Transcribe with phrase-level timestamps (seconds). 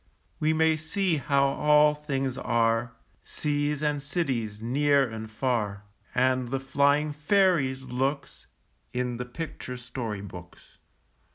[0.39, 5.83] We may see how all things are, Seas and cities, near and far,
[6.15, 8.47] And the flying fairies' looks,
[8.93, 10.79] In the picture story books.